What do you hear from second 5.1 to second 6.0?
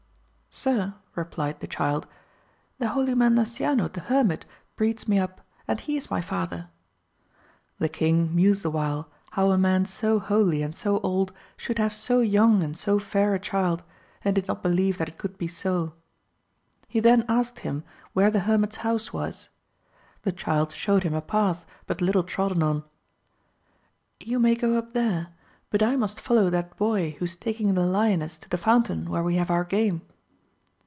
up and he